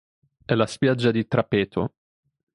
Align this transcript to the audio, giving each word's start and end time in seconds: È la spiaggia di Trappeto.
È 0.43 0.55
la 0.55 0.65
spiaggia 0.65 1.11
di 1.11 1.27
Trappeto. 1.27 1.93